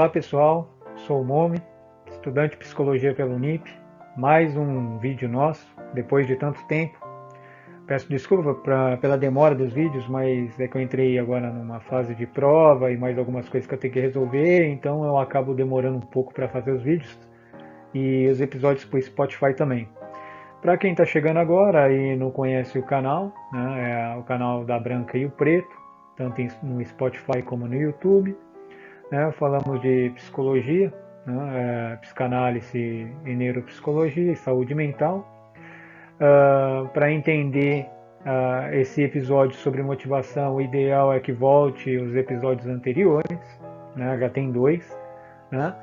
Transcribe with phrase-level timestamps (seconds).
[0.00, 1.60] Olá pessoal, sou o Momi,
[2.10, 3.70] estudante de psicologia pelo Unip.
[4.16, 5.62] Mais um vídeo nosso,
[5.92, 6.98] depois de tanto tempo.
[7.86, 12.14] Peço desculpa pra, pela demora dos vídeos, mas é que eu entrei agora numa fase
[12.14, 15.98] de prova e mais algumas coisas que eu tenho que resolver, então eu acabo demorando
[15.98, 17.18] um pouco para fazer os vídeos
[17.92, 19.86] e os episódios para o Spotify também.
[20.62, 24.80] Para quem está chegando agora e não conhece o canal, né, é o canal da
[24.80, 25.76] Branca e o Preto,
[26.16, 28.34] tanto no Spotify como no YouTube.
[29.10, 30.92] Né, falamos de psicologia,
[31.26, 35.26] né, é, psicanálise e neuropsicologia e saúde mental.
[36.20, 37.86] Uh, Para entender
[38.20, 43.60] uh, esse episódio sobre motivação, o ideal é que volte os episódios anteriores,
[43.96, 44.96] né, já tem dois,
[45.50, 45.74] né,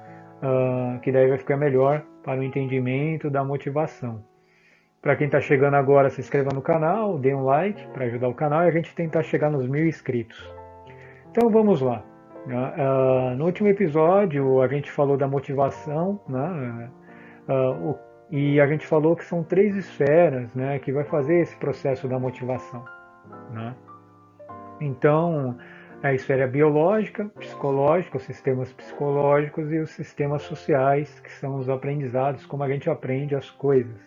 [0.42, 4.24] uh, que daí vai ficar melhor para o entendimento da motivação.
[5.02, 8.34] Para quem está chegando agora, se inscreva no canal, dê um like para ajudar o
[8.34, 10.50] canal e a gente tentar chegar nos mil inscritos.
[11.32, 12.04] Então vamos lá.
[12.46, 16.90] Uh, no último episódio a gente falou da motivação, né?
[17.50, 17.96] O,
[18.30, 22.20] e a gente falou que são três esferas né, que vai fazer esse processo da
[22.20, 22.84] motivação.
[23.52, 23.74] Né?
[24.82, 25.58] Então,
[26.04, 32.46] a esfera biológica, psicológica, os sistemas psicológicos e os sistemas sociais, que são os aprendizados,
[32.46, 33.98] como a gente aprende as coisas.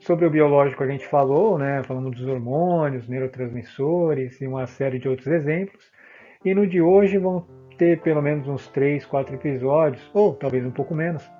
[0.00, 5.08] Sobre o biológico a gente falou, né, falamos dos hormônios, neurotransmissores e uma série de
[5.08, 5.88] outros exemplos.
[6.42, 7.44] E no de hoje vão
[7.76, 11.30] ter pelo menos uns 3, 4 episódios, ou talvez um pouco menos,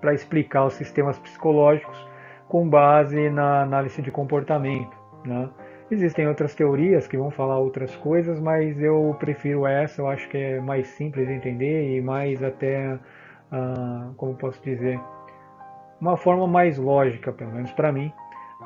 [0.00, 2.08] para explicar os sistemas psicológicos
[2.46, 4.96] com base na análise de comportamento.
[5.24, 5.50] Né?
[5.90, 10.38] Existem outras teorias que vão falar outras coisas, mas eu prefiro essa, eu acho que
[10.38, 12.96] é mais simples de entender e mais até,
[13.50, 15.00] ah, como posso dizer,
[16.00, 18.12] uma forma mais lógica, pelo menos para mim,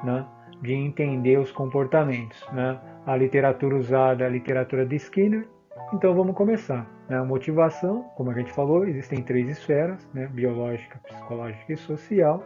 [0.04, 0.26] né,
[0.60, 2.46] de entender os comportamentos.
[2.52, 2.78] Né?
[3.06, 5.46] A literatura usada é a literatura de Skinner,
[5.92, 6.86] então vamos começar.
[7.08, 7.20] Né?
[7.22, 10.26] Motivação, como a gente falou, existem três esferas, né?
[10.26, 12.42] biológica, psicológica e social.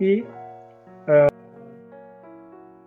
[0.00, 1.30] E uh,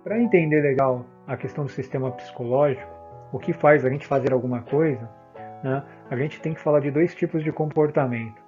[0.04, 2.92] para entender legal a questão do sistema psicológico,
[3.32, 5.10] o que faz a gente fazer alguma coisa,
[5.64, 5.84] né?
[6.10, 8.42] a gente tem que falar de dois tipos de comportamento.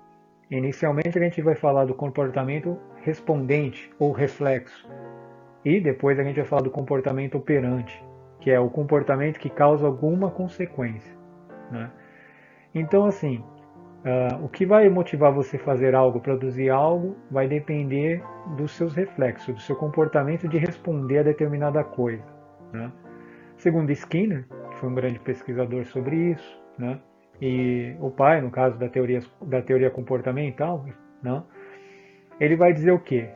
[0.50, 4.88] Inicialmente a gente vai falar do comportamento respondente ou reflexo.
[5.66, 8.02] E depois a gente vai falar do comportamento operante,
[8.40, 11.12] que é o comportamento que causa alguma consequência.
[11.72, 11.90] Né?
[12.76, 13.44] Então, assim,
[14.06, 18.24] uh, o que vai motivar você a fazer algo, produzir algo, vai depender
[18.56, 22.24] dos seus reflexos, do seu comportamento de responder a determinada coisa.
[22.72, 22.92] Né?
[23.58, 27.00] Segundo Skinner, que foi um grande pesquisador sobre isso, né?
[27.42, 30.86] e o pai, no caso da teoria, da teoria comportamental,
[31.24, 31.44] né?
[32.40, 33.30] ele vai dizer o quê?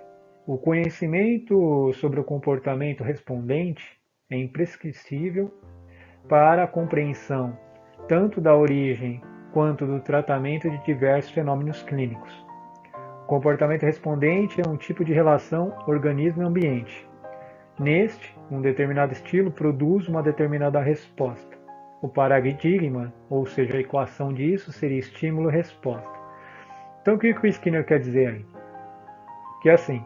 [0.49, 3.85] O conhecimento sobre o comportamento respondente
[4.31, 5.53] é imprescritível
[6.27, 7.55] para a compreensão
[8.07, 9.21] tanto da origem
[9.53, 12.33] quanto do tratamento de diversos fenômenos clínicos.
[13.25, 17.07] O comportamento respondente é um tipo de relação organismo-ambiente.
[17.79, 21.55] Neste, um determinado estilo produz uma determinada resposta.
[22.01, 26.09] O paradigma, ou seja, a equação disso, seria estímulo-resposta.
[27.03, 28.45] Então, o que o Skinner quer dizer aí?
[29.61, 30.03] Que assim,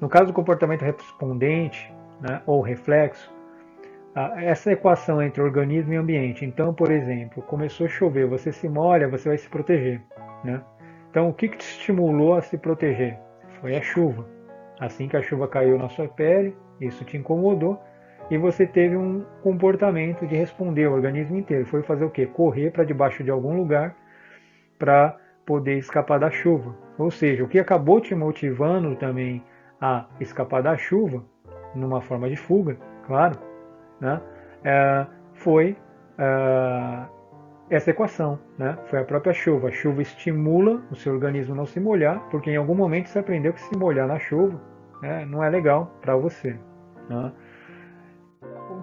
[0.00, 3.32] no caso do comportamento respondente né, ou reflexo,
[4.38, 6.44] essa equação entre organismo e ambiente.
[6.44, 10.02] Então, por exemplo, começou a chover, você se molha, você vai se proteger.
[10.42, 10.60] Né?
[11.10, 13.18] Então, o que, que te estimulou a se proteger?
[13.60, 14.26] Foi a chuva.
[14.80, 17.80] Assim que a chuva caiu na sua pele, isso te incomodou,
[18.30, 21.66] e você teve um comportamento de responder o organismo inteiro.
[21.66, 22.26] Foi fazer o quê?
[22.26, 23.94] Correr para debaixo de algum lugar
[24.78, 26.74] para poder escapar da chuva.
[26.96, 29.42] Ou seja, o que acabou te motivando também
[29.80, 31.24] a escapar da chuva,
[31.74, 32.76] numa forma de fuga,
[33.06, 33.38] claro,
[34.00, 34.20] né?
[34.62, 35.76] É, foi
[36.18, 37.04] é,
[37.70, 38.38] essa equação.
[38.58, 38.76] Né?
[38.86, 39.68] Foi a própria chuva.
[39.68, 43.52] A chuva estimula o seu organismo não se molhar, porque em algum momento você aprendeu
[43.52, 44.60] que se molhar na chuva
[45.00, 46.58] né, não é legal para você.
[47.08, 47.32] Né?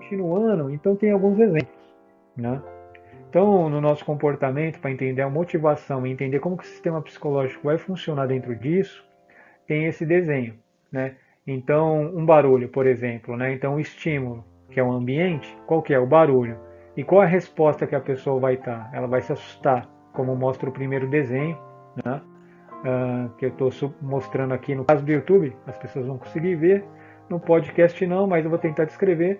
[0.07, 1.95] continuando, então tem alguns exemplos.
[2.35, 2.61] Né?
[3.29, 7.63] Então, no nosso comportamento, para entender a motivação e entender como que o sistema psicológico
[7.63, 9.03] vai funcionar dentro disso,
[9.65, 10.55] tem esse desenho.
[10.91, 11.15] Né?
[11.45, 13.53] Então, um barulho, por exemplo, né?
[13.53, 15.99] então o estímulo, que é o ambiente, qual que é?
[15.99, 16.57] O barulho.
[16.95, 18.89] E qual a resposta que a pessoa vai estar?
[18.93, 21.57] Ela vai se assustar, como mostra o primeiro desenho,
[22.03, 22.21] né?
[22.77, 26.83] Uh, que eu estou mostrando aqui no caso do YouTube, as pessoas vão conseguir ver.
[27.29, 29.39] No podcast não, mas eu vou tentar descrever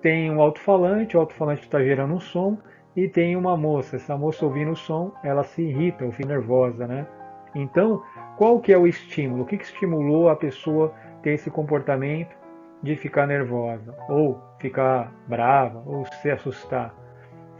[0.00, 2.58] tem um alto-falante, o alto-falante está gerando um som
[2.94, 3.96] e tem uma moça.
[3.96, 7.06] Essa moça ouvindo o som, ela se irrita ou fica nervosa, né?
[7.54, 8.02] Então,
[8.38, 9.42] qual que é o estímulo?
[9.42, 12.34] O que, que estimulou a pessoa ter esse comportamento
[12.82, 16.94] de ficar nervosa ou ficar brava ou se assustar?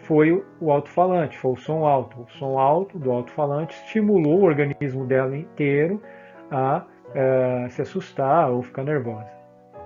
[0.08, 2.22] foi o alto-falante, foi o som alto.
[2.22, 6.00] O som alto do alto-falante estimulou o organismo dela inteiro
[6.50, 9.30] a uh, se assustar ou ficar nervosa.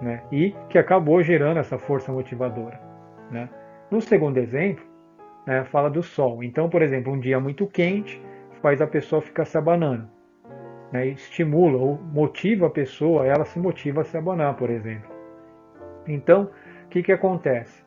[0.00, 0.22] Né?
[0.30, 2.80] E que acabou gerando essa força motivadora.
[3.32, 3.48] Né?
[3.90, 4.84] No segundo exemplo,
[5.44, 6.42] né, fala do sol.
[6.44, 8.22] Então, por exemplo, um dia muito quente
[8.60, 10.08] faz a pessoa ficar se abanando.
[10.92, 11.08] Né?
[11.08, 15.10] Estimula ou motiva a pessoa, ela se motiva a se abanar, por exemplo.
[16.06, 16.50] Então,
[16.84, 17.82] o que, que acontece?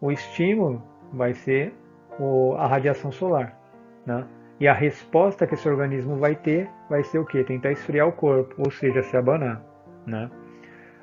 [0.00, 0.82] O estímulo
[1.12, 1.72] vai ser
[2.18, 3.56] o, a radiação solar.
[4.04, 4.26] Né?
[4.60, 7.44] E a resposta que esse organismo vai ter vai ser o quê?
[7.44, 9.62] Tentar esfriar o corpo, ou seja, se abanar.
[10.06, 10.30] Né?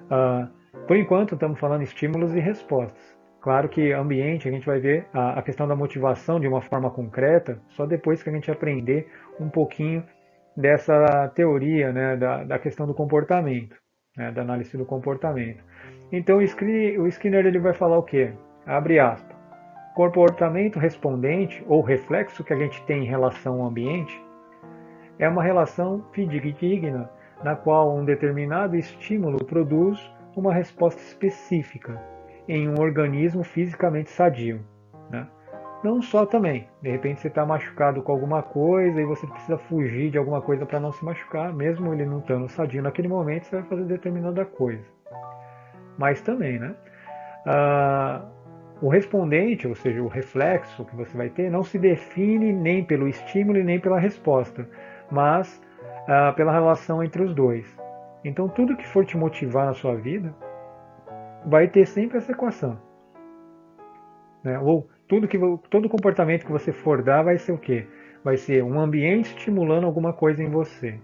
[0.09, 0.49] Ah,
[0.87, 3.15] por enquanto, estamos falando estímulos e respostas.
[3.39, 6.89] Claro que ambiente, a gente vai ver a, a, questão da motivação de uma forma
[6.89, 9.07] concreta só depois que a gente aprender
[9.39, 10.03] um pouquinho
[10.55, 13.75] dessa teoria né, da, da questão do comportamento,
[14.15, 15.63] né, da análise do comportamento.
[16.11, 18.31] Então o Skinner ele vai falar o quê?
[18.65, 19.35] Abre aspas.
[19.95, 24.21] Comportamento respondente ou reflexo que a gente tem em relação ao ambiente
[25.17, 27.09] é uma relação fidedigna
[27.43, 29.99] na qual um determinado estímulo produz
[30.35, 32.01] uma resposta específica
[32.47, 34.61] em um organismo fisicamente sadio.
[35.09, 35.27] Né?
[35.85, 40.09] Não só também, de repente você está machucado com alguma coisa e você precisa fugir
[40.09, 43.57] de alguma coisa para não se machucar, mesmo ele não estando sadio naquele momento, você
[43.57, 44.83] vai fazer determinada coisa.
[45.95, 46.73] Mas também, né?
[47.45, 48.25] Ah,
[48.81, 53.07] o respondente, ou seja, o reflexo que você vai ter, não se define nem pelo
[53.07, 54.67] estímulo nem pela resposta,
[55.11, 55.61] mas
[56.07, 57.77] ah, pela relação entre os dois.
[58.23, 60.33] Então, tudo que for te motivar na sua vida
[61.45, 62.75] vai ter sempre essa equação.
[64.43, 64.57] Né?
[64.57, 65.37] Ou tudo que,
[65.69, 67.87] todo comportamento que você for dar vai ser o quê?
[68.23, 70.99] Vai ser um ambiente estimulando alguma coisa em você.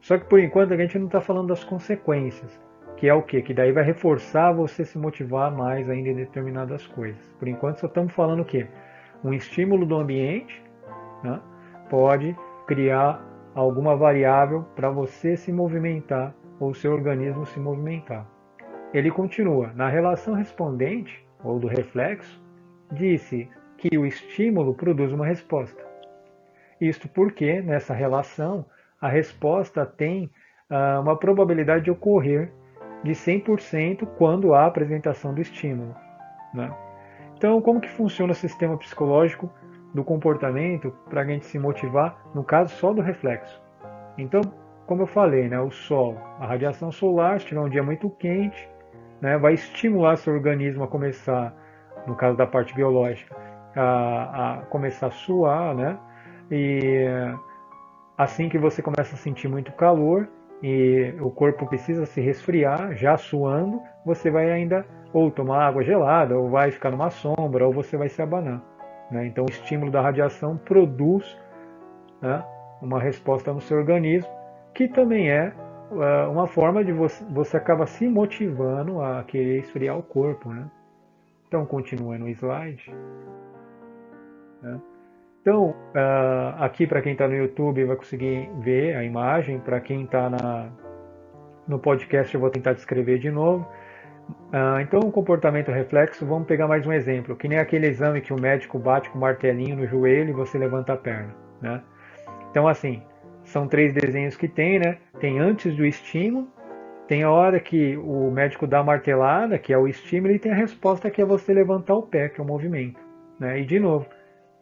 [0.00, 2.60] Só que por enquanto a gente não está falando das consequências
[3.02, 3.42] que é o que?
[3.42, 7.20] Que daí vai reforçar você se motivar mais ainda em determinadas coisas.
[7.36, 8.68] Por enquanto só estamos falando o quê?
[9.24, 10.62] Um estímulo do ambiente
[11.24, 11.40] né,
[11.90, 13.20] pode criar
[13.56, 18.24] alguma variável para você se movimentar ou seu organismo se movimentar.
[18.94, 22.40] Ele continua, na relação respondente ou do reflexo,
[22.92, 25.82] disse que o estímulo produz uma resposta.
[26.80, 28.64] Isto porque nessa relação
[29.00, 30.30] a resposta tem
[30.70, 32.52] ah, uma probabilidade de ocorrer
[33.02, 35.94] de 100% quando há apresentação do estímulo.
[36.54, 36.72] Né?
[37.36, 39.50] Então, como que funciona o sistema psicológico
[39.92, 43.60] do comportamento para a gente se motivar, no caso só do reflexo?
[44.16, 44.40] Então,
[44.86, 48.68] como eu falei, né, o sol, a radiação solar, se tiver um dia muito quente,
[49.20, 51.54] né, vai estimular seu organismo a começar,
[52.06, 53.36] no caso da parte biológica,
[53.76, 55.98] a, a começar a suar, né?
[56.50, 57.06] E
[58.16, 60.28] assim que você começa a sentir muito calor,
[60.62, 66.38] e o corpo precisa se resfriar, já suando, você vai ainda ou tomar água gelada,
[66.38, 68.62] ou vai ficar numa sombra, ou você vai se abanar.
[69.10, 69.26] Né?
[69.26, 71.38] Então, o estímulo da radiação produz
[72.20, 72.42] né,
[72.80, 74.30] uma resposta no seu organismo,
[74.72, 75.52] que também é
[75.90, 80.48] uh, uma forma de você, você acaba se motivando a querer esfriar o corpo.
[80.48, 80.64] Né?
[81.52, 82.90] Então, continua no slide.
[84.62, 84.80] Né?
[85.42, 90.04] Então, uh, aqui para quem está no YouTube vai conseguir ver a imagem, para quem
[90.04, 90.30] está
[91.68, 93.68] no podcast eu vou tentar descrever de novo.
[94.48, 98.32] Uh, então, o comportamento reflexo, vamos pegar mais um exemplo, que nem aquele exame que
[98.32, 101.34] o médico bate com o martelinho no joelho e você levanta a perna.
[101.60, 101.82] Né?
[102.50, 103.02] Então, assim,
[103.44, 104.96] são três desenhos que tem, né?
[105.20, 106.48] Tem antes do estímulo,
[107.12, 110.50] tem a hora que o médico dá a martelada, que é o estímulo, e tem
[110.50, 112.98] a resposta que é você levantar o pé, que é o movimento.
[113.38, 113.60] Né?
[113.60, 114.06] E de novo,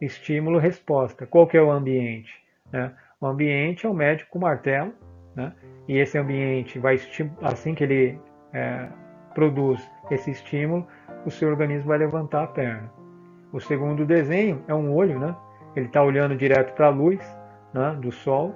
[0.01, 1.25] estímulo-resposta.
[1.25, 2.43] Qual que é o ambiente?
[2.69, 2.91] Né?
[3.21, 4.91] O ambiente é o médico com martelo,
[5.33, 5.53] né?
[5.87, 6.99] e esse ambiente vai
[7.41, 8.19] assim que ele
[8.51, 8.89] é,
[9.33, 10.85] produz esse estímulo,
[11.25, 12.91] o seu organismo vai levantar a perna.
[13.53, 15.33] O segundo desenho é um olho, né?
[15.73, 17.21] ele está olhando direto para a luz
[17.73, 18.53] né, do sol,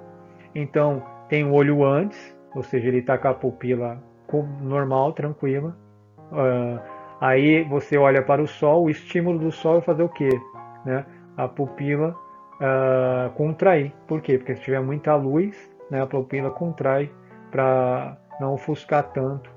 [0.54, 4.02] então tem o olho antes, ou seja, ele está com a pupila
[4.60, 5.76] normal, tranquila.
[6.32, 6.80] Uh,
[7.20, 10.30] aí você olha para o sol, o estímulo do sol é fazer o quê?
[10.84, 11.04] Né?
[11.36, 12.16] a pupila
[12.60, 13.92] uh, contrair.
[14.06, 14.38] Por quê?
[14.38, 17.10] Porque se tiver muita luz, né, a pupila contrai
[17.50, 19.50] para não ofuscar tanto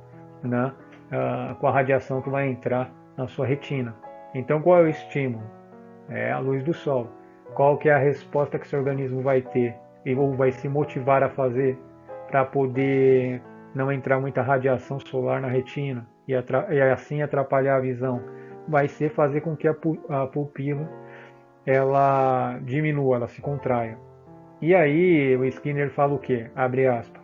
[0.44, 0.72] né,
[1.12, 3.96] uh, com a radiação que vai entrar na sua retina.
[4.34, 5.44] Então, qual é o estímulo?
[6.10, 7.08] É a luz do sol.
[7.56, 9.76] Qual que é a resposta que seu organismo vai ter
[10.18, 11.78] ou vai se motivar a fazer
[12.30, 13.42] para poder
[13.74, 18.22] não entrar muita radiação solar na retina e, e, assim atrapalhar a visão?
[18.68, 20.88] Vai ser fazer com que a, pu a pupila
[21.66, 23.98] ela diminua, ela se contraia.
[24.62, 26.50] E aí o Skinner fala o quê?
[26.56, 27.24] Abre aspas.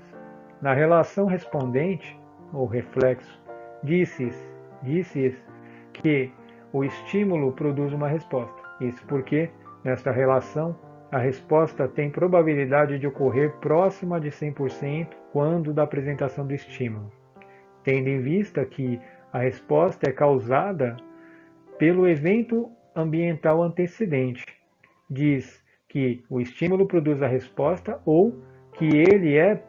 [0.61, 2.19] Na relação respondente,
[2.53, 3.41] ou reflexo,
[3.83, 5.35] disse-se disse
[5.93, 6.31] que
[6.71, 8.61] o estímulo produz uma resposta.
[8.79, 9.49] Isso porque,
[9.83, 10.77] nesta relação,
[11.15, 17.09] a resposta tem probabilidade de ocorrer próxima de 100% quando da apresentação do estímulo,
[17.85, 18.99] tendo em vista que
[19.31, 20.97] a resposta é causada
[21.79, 24.43] pelo evento ambiental antecedente.
[25.09, 28.37] Diz que o estímulo produz a resposta ou
[28.73, 29.63] que ele é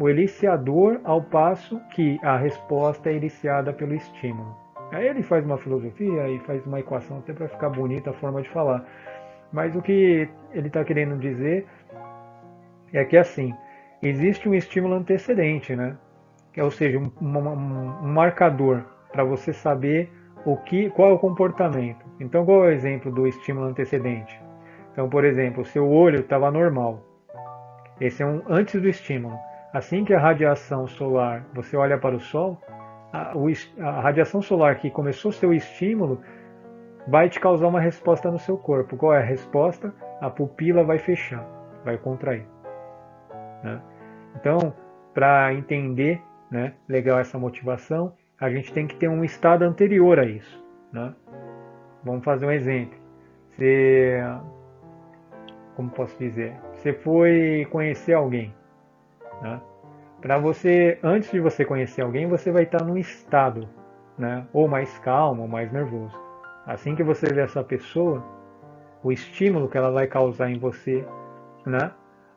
[0.00, 4.56] o eliciador ao passo que a resposta é eliciada pelo estímulo.
[4.90, 8.42] Aí ele faz uma filosofia e faz uma equação até para ficar bonita a forma
[8.42, 8.84] de falar.
[9.52, 11.66] Mas o que ele está querendo dizer
[12.92, 13.54] é que assim,
[14.02, 15.96] existe um estímulo antecedente, né?
[16.56, 17.48] Ou seja, um, um,
[18.02, 20.10] um marcador para você saber
[20.44, 22.04] o que, qual é o comportamento.
[22.18, 24.40] Então, qual é o exemplo do estímulo antecedente?
[24.92, 27.02] Então, por exemplo, seu olho estava normal.
[28.00, 29.38] Esse é um antes do estímulo.
[29.72, 32.60] Assim que a radiação solar, você olha para o Sol,
[33.12, 33.32] a,
[33.80, 36.20] a radiação solar que começou seu estímulo
[37.08, 38.96] vai te causar uma resposta no seu corpo.
[38.96, 39.92] Qual é a resposta?
[40.20, 41.44] A pupila vai fechar,
[41.84, 42.46] vai contrair.
[43.64, 43.80] Né?
[44.36, 44.74] Então,
[45.14, 50.24] para entender né, legal essa motivação, a gente tem que ter um estado anterior a
[50.24, 50.62] isso.
[50.92, 51.14] Né?
[52.04, 52.96] Vamos fazer um exemplo.
[53.50, 54.22] Você,
[55.74, 58.54] como posso dizer, você foi conhecer alguém.
[59.40, 59.60] Né?
[60.20, 63.66] Para você, antes de você conhecer alguém, você vai estar num estado,
[64.18, 64.46] né?
[64.52, 66.27] ou mais calmo, ou mais nervoso.
[66.68, 68.22] Assim que você vê essa pessoa,
[69.02, 71.02] o estímulo que ela vai causar em você,
[71.64, 71.90] né?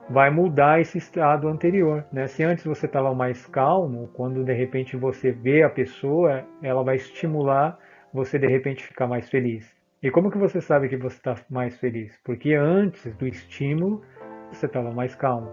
[0.08, 2.04] vai mudar esse estado anterior.
[2.10, 2.26] Né?
[2.26, 6.96] Se antes você estava mais calmo, quando de repente você vê a pessoa, ela vai
[6.96, 7.78] estimular
[8.12, 9.70] você de repente ficar mais feliz.
[10.02, 12.18] E como que você sabe que você está mais feliz?
[12.24, 14.02] Porque antes do estímulo
[14.50, 15.50] você estava mais calmo.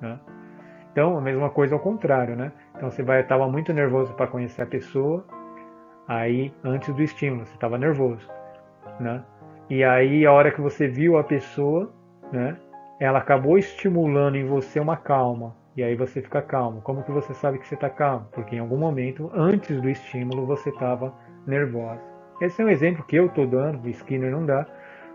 [0.00, 0.18] Né?
[0.92, 2.52] Então, a mesma coisa ao contrário, né?
[2.76, 5.26] Então, você vai estava muito nervoso para conhecer a pessoa,
[6.06, 8.28] aí antes do estímulo, você estava nervoso,
[9.00, 9.22] né?
[9.70, 11.92] E aí, a hora que você viu a pessoa,
[12.32, 12.56] né?
[13.00, 16.80] Ela acabou estimulando em você uma calma, e aí você fica calmo.
[16.82, 18.26] Como que você sabe que você está calmo?
[18.32, 21.12] Porque em algum momento, antes do estímulo, você estava
[21.46, 22.00] nervosa.
[22.40, 24.66] Esse é um exemplo que eu estou dando, Skinner não dá,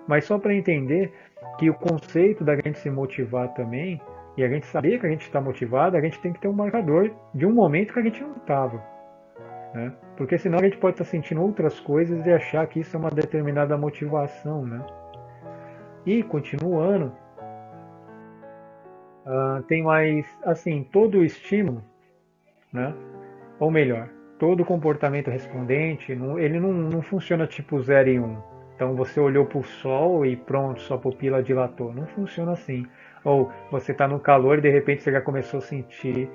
[0.07, 1.13] mas só para entender
[1.57, 4.01] que o conceito da gente se motivar também
[4.35, 6.53] e a gente saber que a gente está motivado, a gente tem que ter um
[6.53, 8.81] marcador de um momento que a gente não estava.
[9.73, 9.93] Né?
[10.17, 12.99] Porque senão a gente pode estar tá sentindo outras coisas e achar que isso é
[12.99, 14.65] uma determinada motivação.
[14.65, 14.83] Né?
[16.05, 17.11] E continuando,
[19.25, 21.83] uh, tem mais, assim, todo o estímulo,
[22.73, 22.93] né?
[23.59, 24.09] ou melhor,
[24.39, 28.23] todo comportamento respondente, ele não, não funciona tipo 0 e 1.
[28.23, 28.37] Um.
[28.75, 31.93] Então você olhou para o sol e pronto, sua pupila dilatou.
[31.93, 32.87] Não funciona assim.
[33.25, 36.29] Ou você está no calor e de repente você já começou a sentir,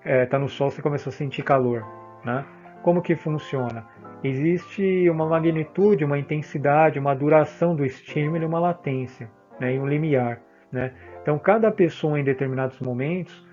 [0.00, 1.86] está é, tá no sol você começou a sentir calor.
[2.24, 2.44] Né?
[2.86, 3.84] Como que funciona?
[4.22, 9.28] Existe uma magnitude, uma intensidade, uma duração do estímulo uma latência,
[9.58, 9.74] né?
[9.74, 10.40] e um limiar.
[10.70, 10.94] Né?
[11.20, 13.44] Então cada pessoa em determinados momentos,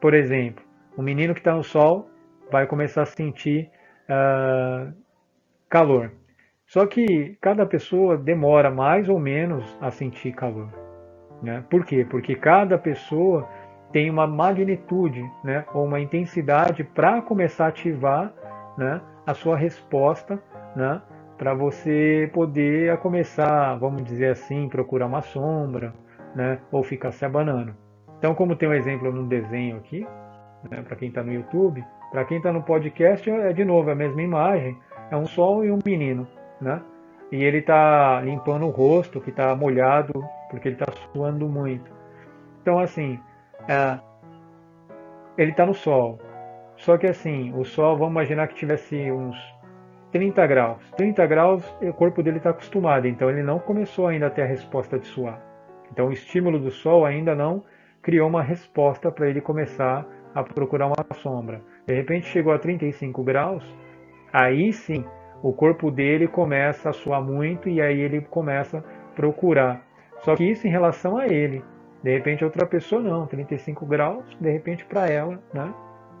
[0.00, 0.64] por exemplo,
[0.98, 2.10] um menino que está no sol
[2.50, 3.70] vai começar a sentir
[4.10, 4.92] uh,
[5.68, 6.10] calor.
[6.66, 10.72] Só que cada pessoa demora mais ou menos a sentir calor.
[11.40, 11.62] Né?
[11.70, 12.04] Por quê?
[12.04, 13.48] Porque cada pessoa
[13.92, 18.34] tem uma magnitude né, ou uma intensidade para começar a ativar
[18.76, 20.38] né, a sua resposta
[20.74, 21.00] né,
[21.38, 25.92] para você poder começar, vamos dizer assim, procurar uma sombra
[26.34, 27.74] né, ou ficar se abanando.
[28.18, 30.06] Então, como tem um exemplo no desenho aqui,
[30.70, 33.94] né, para quem está no YouTube, para quem está no podcast, é de novo a
[33.94, 34.76] mesma imagem,
[35.10, 36.26] é um sol e um menino,
[36.60, 36.80] né?
[37.30, 40.12] E ele está limpando o rosto, que está molhado
[40.48, 41.90] porque ele está suando muito.
[42.62, 43.18] Então, assim,
[43.68, 43.98] é,
[45.36, 46.18] ele está no sol.
[46.76, 49.36] Só que, assim, o sol, vamos imaginar que tivesse uns
[50.12, 50.90] 30 graus.
[50.96, 54.46] 30 graus, o corpo dele está acostumado, então ele não começou ainda a ter a
[54.46, 55.40] resposta de suar.
[55.90, 57.64] Então, o estímulo do sol ainda não
[58.02, 61.62] criou uma resposta para ele começar a procurar uma sombra.
[61.86, 63.64] De repente, chegou a 35 graus,
[64.32, 65.04] aí sim,
[65.42, 69.86] o corpo dele começa a suar muito e aí ele começa a procurar
[70.20, 71.62] só que isso em relação a ele.
[72.02, 75.74] De repente outra pessoa não, 35 graus, de repente para ela, né?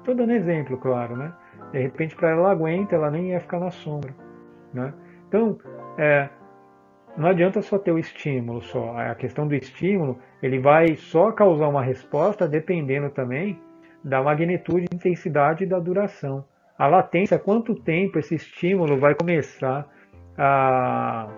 [0.06, 1.32] Estou dando exemplo, claro, né?
[1.72, 4.14] De repente para ela, aguenta, ela nem ia ficar na sombra,
[4.72, 4.94] né?
[5.26, 5.58] Então,
[5.98, 6.28] é,
[7.16, 8.96] não adianta só ter o estímulo só.
[8.96, 13.60] A questão do estímulo, ele vai só causar uma resposta dependendo também
[14.04, 16.44] da magnitude, intensidade e da duração.
[16.78, 19.88] A latência, quanto tempo esse estímulo vai começar
[20.38, 21.28] a,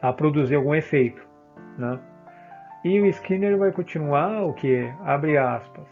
[0.00, 1.26] a produzir algum efeito.
[1.76, 1.98] Né?
[2.84, 4.88] E o Skinner vai continuar o que?
[5.04, 5.88] Abre aspas.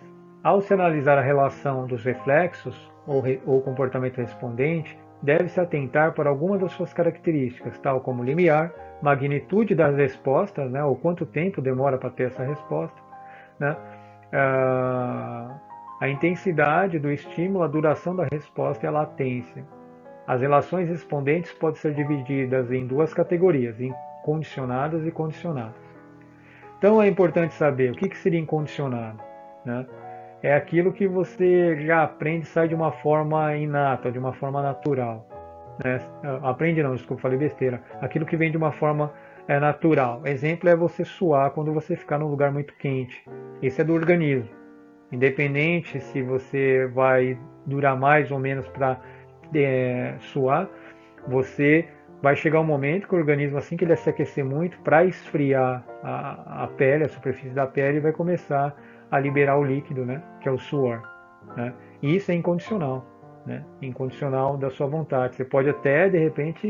[0.48, 2.74] Ao se analisar a relação dos reflexos
[3.06, 8.24] ou, re, ou comportamento respondente deve se atentar para alguma das suas características, tal como
[8.24, 12.98] limiar, magnitude das respostas, né, ou quanto tempo demora para ter essa resposta,
[13.60, 13.76] né,
[14.32, 15.54] ah,
[16.00, 19.62] a intensidade do estímulo, a duração da resposta e a latência.
[20.26, 23.92] As relações respondentes podem ser divididas em duas categorias, em
[24.24, 25.76] condicionadas e condicionadas.
[26.78, 29.28] Então é importante saber o que, que seria incondicionado.
[29.62, 29.86] Né?
[30.42, 35.26] É aquilo que você já aprende sai de uma forma inata, de uma forma natural.
[35.84, 36.00] Né?
[36.42, 37.82] Aprende não, desculpa, falei besteira.
[38.00, 39.12] Aquilo que vem de uma forma
[39.48, 40.22] é, natural.
[40.24, 43.24] Exemplo é você suar quando você ficar num lugar muito quente.
[43.62, 44.48] Esse é do organismo.
[45.10, 49.00] Independente se você vai durar mais ou menos para
[49.54, 50.68] é, suar,
[51.26, 51.88] você
[52.20, 55.84] vai chegar um momento que o organismo, assim que ele se aquecer muito, para esfriar
[56.02, 60.48] a, a, pele, a superfície da pele, vai começar a liberar o líquido, né, que
[60.48, 61.02] é o suor.
[61.56, 61.72] Né?
[62.02, 63.04] E isso é incondicional,
[63.46, 63.64] né?
[63.80, 65.36] incondicional da sua vontade.
[65.36, 66.66] Você pode até, de repente,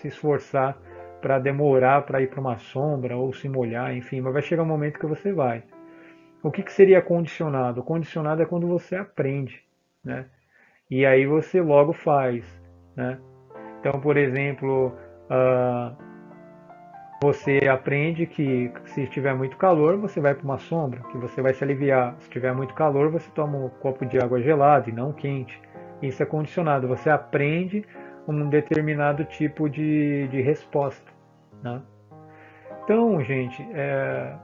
[0.00, 0.76] se esforçar
[1.20, 4.66] para demorar para ir para uma sombra ou se molhar, enfim, mas vai chegar um
[4.66, 5.62] momento que você vai.
[6.42, 7.82] O que, que seria condicionado?
[7.82, 9.62] Condicionado é quando você aprende,
[10.04, 10.26] né?
[10.88, 12.44] E aí você logo faz,
[12.94, 13.18] né?
[13.80, 14.92] Então, por exemplo,
[15.28, 15.96] uh,
[17.22, 21.54] você aprende que se estiver muito calor, você vai para uma sombra, que você vai
[21.54, 22.14] se aliviar.
[22.18, 25.60] Se estiver muito calor, você toma um copo de água gelada e não quente.
[26.02, 26.86] Isso é condicionado.
[26.88, 27.84] Você aprende
[28.28, 31.10] um determinado tipo de, de resposta.
[31.62, 31.80] Né?
[32.84, 34.34] Então, gente, é,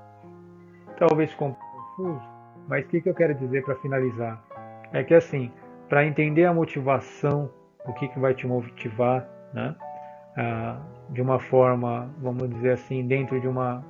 [0.98, 1.54] talvez ficou
[1.96, 2.22] confuso,
[2.68, 4.42] mas o que, que eu quero dizer para finalizar?
[4.92, 5.52] É que assim,
[5.88, 7.50] para entender a motivação
[7.84, 9.74] o que, que vai te motivar, né?
[10.36, 10.80] Ah,
[11.12, 13.84] de uma forma, vamos dizer assim, dentro de uma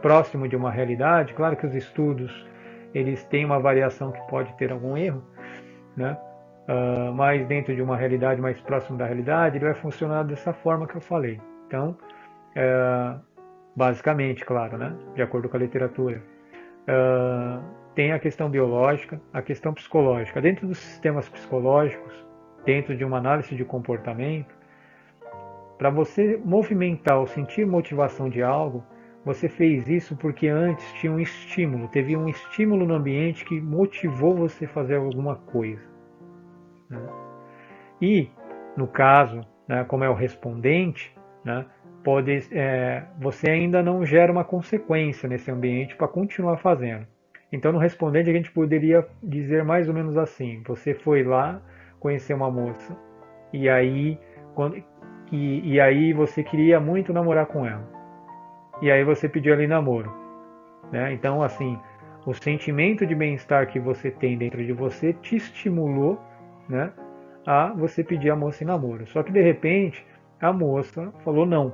[0.00, 1.32] próximo de uma realidade.
[1.34, 2.46] Claro que os estudos
[2.94, 5.22] eles têm uma variação que pode ter algum erro,
[5.96, 6.16] né?
[6.68, 10.86] Ah, mas dentro de uma realidade mais próxima da realidade, ele vai funcionar dessa forma
[10.86, 11.40] que eu falei.
[11.66, 11.96] Então,
[12.54, 13.14] é,
[13.74, 14.94] basicamente, claro, né?
[15.14, 16.22] De acordo com a literatura.
[16.82, 17.62] Uh,
[17.94, 20.40] tem a questão biológica, a questão psicológica.
[20.40, 22.12] Dentro dos sistemas psicológicos,
[22.64, 24.52] dentro de uma análise de comportamento,
[25.82, 28.84] para você movimentar ou sentir motivação de algo,
[29.24, 34.32] você fez isso porque antes tinha um estímulo, teve um estímulo no ambiente que motivou
[34.32, 35.82] você a fazer alguma coisa.
[36.88, 37.00] Né?
[38.00, 38.30] E,
[38.76, 41.12] no caso, né, como é o respondente,
[41.44, 41.66] né,
[42.04, 47.04] pode, é, você ainda não gera uma consequência nesse ambiente para continuar fazendo.
[47.50, 51.60] Então, no respondente, a gente poderia dizer mais ou menos assim: você foi lá,
[51.98, 52.96] conhecer uma moça.
[53.52, 54.16] E aí,
[54.54, 54.80] quando,
[55.32, 57.88] e, e aí você queria muito namorar com ela.
[58.82, 60.12] E aí você pediu ali namoro.
[60.92, 61.12] Né?
[61.14, 61.78] Então, assim,
[62.26, 66.20] o sentimento de bem-estar que você tem dentro de você te estimulou
[66.68, 66.92] né,
[67.46, 69.06] a você pedir a moça em namoro.
[69.06, 70.06] Só que de repente
[70.40, 71.72] a moça falou não.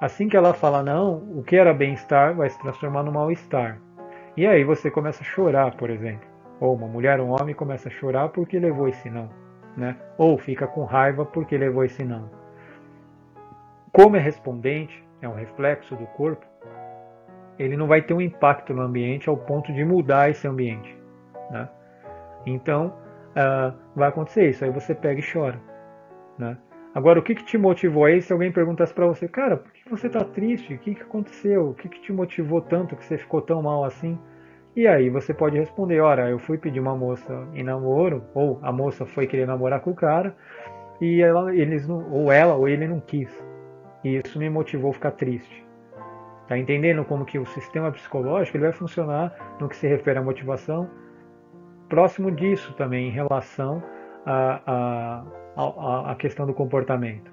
[0.00, 3.80] Assim que ela fala não, o que era bem-estar vai se transformar no mal-estar.
[4.36, 6.28] E aí você começa a chorar, por exemplo.
[6.60, 9.28] Ou uma mulher, um homem começa a chorar porque levou esse não,
[9.76, 9.96] né?
[10.16, 12.37] Ou fica com raiva porque levou esse não.
[13.92, 16.44] Como é respondente, é um reflexo do corpo,
[17.58, 20.96] ele não vai ter um impacto no ambiente ao ponto de mudar esse ambiente,
[21.50, 21.68] né?
[22.46, 22.94] Então,
[23.30, 24.64] uh, vai acontecer isso.
[24.64, 25.60] Aí você pega e chora,
[26.38, 26.56] né?
[26.94, 28.22] Agora, o que, que te motivou aí?
[28.22, 30.74] Se alguém perguntasse para você, cara, por que você está triste?
[30.74, 31.70] O que, que aconteceu?
[31.70, 34.18] O que, que te motivou tanto que você ficou tão mal assim?
[34.74, 38.72] E aí você pode responder, ora, eu fui pedir uma moça em namoro, ou a
[38.72, 40.36] moça foi querer namorar com o cara,
[41.00, 43.28] e ela, eles não, ou ela ou ele não quis.
[44.08, 45.66] E isso me motivou a ficar triste.
[46.48, 50.22] Tá entendendo como que o sistema psicológico ele vai funcionar no que se refere à
[50.22, 50.88] motivação?
[51.90, 53.82] Próximo disso também em relação
[54.24, 55.22] à,
[55.54, 57.30] à, à questão do comportamento.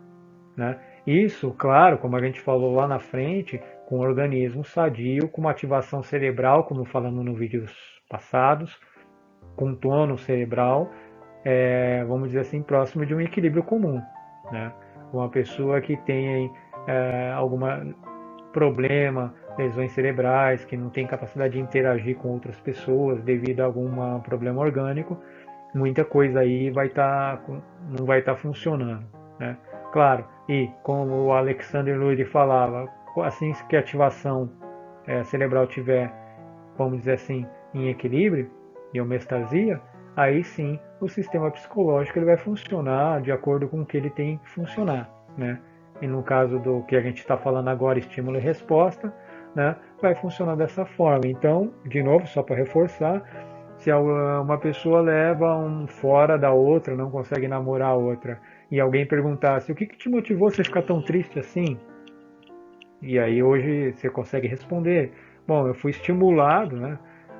[0.57, 0.77] Né?
[1.07, 5.51] Isso, claro, como a gente falou lá na frente, com um organismo sadio, com uma
[5.51, 7.73] ativação cerebral, como falamos no vídeos
[8.09, 8.77] passados,
[9.55, 10.91] com tônus cerebral,
[11.45, 14.01] é, vamos dizer assim, próximo de um equilíbrio comum.
[14.51, 14.73] Né?
[15.13, 16.51] Uma pessoa que tem
[16.87, 17.59] é, algum
[18.51, 24.19] problema, lesões cerebrais, que não tem capacidade de interagir com outras pessoas devido a algum
[24.21, 25.17] problema orgânico,
[25.73, 27.39] muita coisa aí vai tá,
[27.97, 29.05] não vai estar tá funcionando.
[29.39, 29.57] Né?
[29.91, 32.87] Claro, e como o Alexander Lurie falava,
[33.23, 34.49] assim que a ativação
[35.05, 36.11] é, cerebral tiver,
[36.77, 38.49] vamos dizer assim, em equilíbrio
[38.93, 39.81] e homeostasia,
[40.15, 44.37] aí sim o sistema psicológico ele vai funcionar de acordo com o que ele tem
[44.37, 45.59] que funcionar, né?
[46.01, 49.13] E no caso do que a gente está falando agora, estímulo e resposta,
[49.55, 51.27] né, vai funcionar dessa forma.
[51.27, 53.23] Então, de novo, só para reforçar,
[53.77, 59.05] se uma pessoa leva um fora da outra, não consegue namorar a outra, e alguém
[59.05, 61.77] perguntasse o que, que te motivou você ficar tão triste assim?
[63.01, 65.13] E aí hoje você consegue responder.
[65.47, 66.97] Bom, eu fui estimulado, né?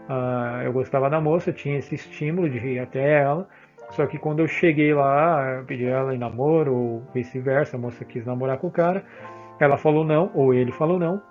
[0.08, 3.48] Uh, eu gostava da moça, tinha esse estímulo de ir até ela.
[3.96, 8.04] Só que quando eu cheguei lá, eu pedi ela em namoro, ou vice-versa, a moça
[8.04, 9.06] quis namorar com o cara,
[9.58, 11.22] ela falou não, ou ele falou não,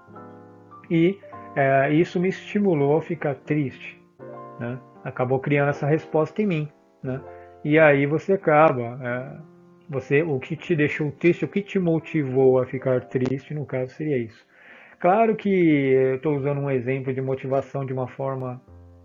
[0.90, 1.18] e
[1.54, 4.00] é, isso me estimulou a ficar triste.
[4.58, 4.78] Né?
[5.04, 6.68] Acabou criando essa resposta em mim.
[7.02, 7.20] Né?
[7.62, 8.98] E aí você acaba.
[9.02, 9.54] É,
[9.88, 13.92] você, o que te deixou triste, o que te motivou a ficar triste, no caso,
[13.92, 14.42] seria isso.
[14.98, 18.62] Claro que eu estou usando um exemplo de motivação de uma forma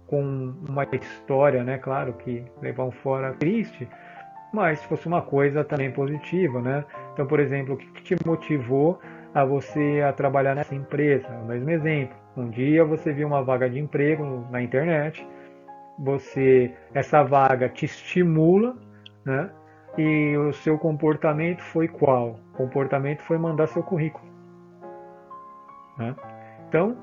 [0.09, 1.77] com uma história, né?
[1.77, 3.87] Claro que levar um fora triste,
[4.51, 6.83] mas se fosse uma coisa também positiva, né?
[7.13, 8.99] Então, por exemplo, o que te motivou
[9.33, 11.27] a você a trabalhar nessa empresa?
[11.29, 12.17] O mesmo exemplo.
[12.35, 15.25] Um dia você viu uma vaga de emprego na internet,
[15.97, 18.75] você essa vaga te estimula,
[19.25, 19.49] né?
[19.97, 22.39] E o seu comportamento foi qual?
[22.53, 24.25] O comportamento foi mandar seu currículo.
[25.97, 26.15] Né?
[26.67, 26.95] Então,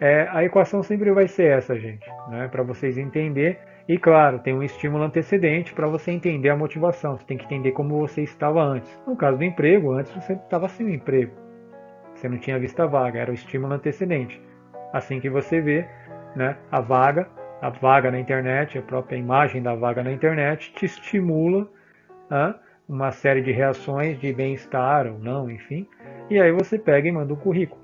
[0.00, 2.48] é, a equação sempre vai ser essa, gente, né?
[2.48, 3.58] para vocês entender.
[3.86, 7.16] E claro, tem um estímulo antecedente para você entender a motivação.
[7.16, 8.98] Você tem que entender como você estava antes.
[9.06, 11.32] No caso do emprego, antes você estava sem emprego.
[12.14, 14.40] Você não tinha visto a vaga, era o estímulo antecedente.
[14.92, 15.86] Assim que você vê
[16.34, 17.28] né, a vaga,
[17.60, 21.68] a vaga na internet, a própria imagem da vaga na internet, te estimula
[22.30, 22.54] a
[22.88, 25.86] uma série de reações de bem-estar ou não, enfim.
[26.30, 27.80] E aí você pega e manda o currículo.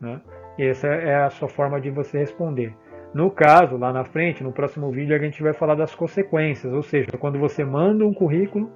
[0.00, 0.20] Né?
[0.62, 2.74] Essa é a sua forma de você responder.
[3.14, 6.82] No caso, lá na frente, no próximo vídeo, a gente vai falar das consequências, ou
[6.82, 8.70] seja, quando você manda um currículo,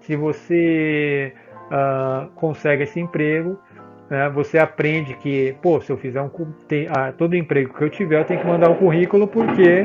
[0.00, 1.32] se você
[1.66, 3.58] uh, consegue esse emprego,
[4.08, 6.28] né, você aprende que, pô, se eu fizer um
[6.66, 9.82] tem, uh, todo emprego que eu tiver, eu tenho que mandar um currículo, porque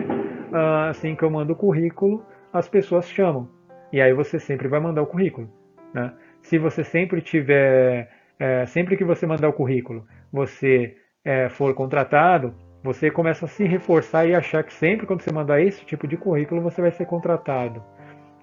[0.52, 3.48] uh, assim que eu mando o currículo, as pessoas chamam.
[3.93, 5.48] E aí você sempre vai mandar o currículo.
[5.93, 6.12] Né?
[6.41, 12.53] Se você sempre tiver, é, sempre que você mandar o currículo, você é, for contratado,
[12.83, 16.15] você começa a se reforçar e achar que sempre quando você mandar esse tipo de
[16.15, 17.83] currículo você vai ser contratado.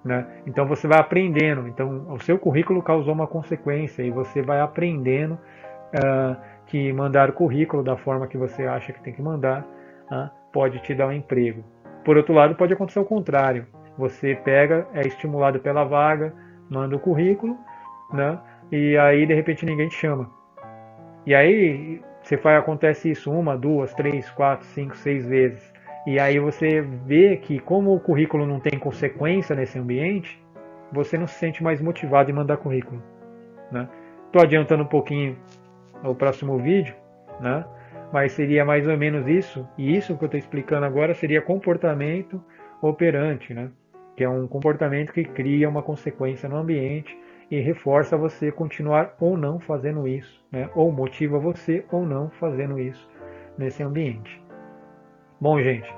[0.05, 0.27] Né?
[0.45, 1.69] Então você vai aprendendo.
[1.69, 7.33] Então o seu currículo causou uma consequência e você vai aprendendo uh, que mandar o
[7.33, 9.65] currículo da forma que você acha que tem que mandar
[10.11, 11.63] uh, pode te dar um emprego.
[12.05, 13.65] Por outro lado, pode acontecer o contrário.
[13.97, 16.35] Você pega, é estimulado pela vaga,
[16.69, 17.57] manda o currículo,
[18.13, 18.39] né?
[18.73, 20.29] E aí de repente ninguém te chama.
[21.25, 25.73] E aí você faz, acontece isso uma, duas, três, quatro, cinco, seis vezes.
[26.07, 30.41] E aí você vê que como o currículo não tem consequência nesse ambiente,
[30.93, 33.03] você não se sente mais motivado em mandar currículo.
[33.71, 33.89] Né?
[34.35, 35.37] adiantando um pouquinho
[36.03, 36.95] o próximo vídeo,
[37.39, 37.67] né?
[38.11, 39.69] mas seria mais ou menos isso.
[39.77, 42.43] E isso que eu estou explicando agora seria comportamento
[42.81, 43.71] operante, né?
[44.17, 47.17] que é um comportamento que cria uma consequência no ambiente
[47.53, 50.71] e reforça você continuar ou não fazendo isso, né?
[50.75, 53.07] ou motiva você ou não fazendo isso
[53.59, 54.43] nesse ambiente.
[55.39, 55.95] Bom, gente,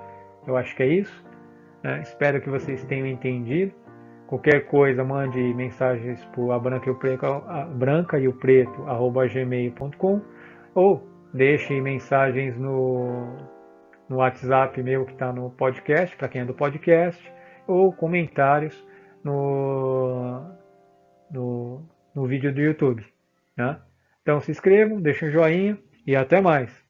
[0.48, 1.24] eu acho que é isso.
[1.80, 2.00] Né?
[2.02, 3.72] Espero que vocês tenham entendido.
[4.26, 8.84] Qualquer coisa, mande mensagens para a branca e o preto, a branca e o preto
[9.32, 10.20] gmail.com
[10.74, 13.28] ou deixe mensagens no,
[14.08, 17.22] no WhatsApp meu que está no podcast, para quem é do podcast,
[17.68, 18.84] ou comentários
[19.22, 20.42] no,
[21.30, 23.04] no, no vídeo do YouTube.
[23.56, 23.80] Né?
[24.22, 26.83] Então se inscrevam, deixem um joinha e até mais.